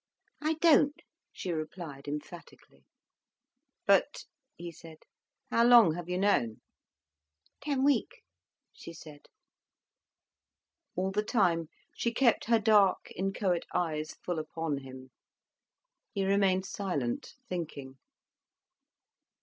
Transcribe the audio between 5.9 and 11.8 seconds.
have you known?" "Ten weeks," she said. All the time